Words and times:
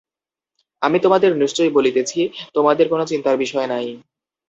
আমি 0.81 0.97
তোমাদের 0.99 1.31
নিশ্চয় 1.41 1.69
বলিতেছি 1.77 2.19
তোমাদের 2.55 2.85
কোনো 2.89 3.03
চিন্তার 3.11 3.35
বিষয় 3.43 3.67
নাই। 3.67 3.87